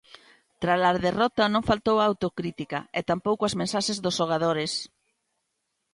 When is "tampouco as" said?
3.09-3.57